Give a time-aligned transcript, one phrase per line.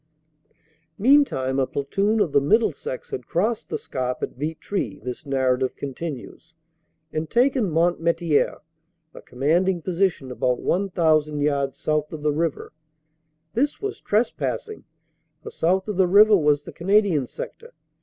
[0.97, 6.55] "Meantime a platoon of the Middlesex had crossed the Scarpe at Vitry," this narrative continues,
[7.13, 8.65] "and taken Mont 330 CANADA S HUNDRED DAYS
[9.13, 9.21] Metier, a
[9.61, 12.73] commanding position about 1,000 yards south of the river.
[13.53, 14.85] This was trespassing,
[15.43, 17.71] for south of the river was the Canadian sector.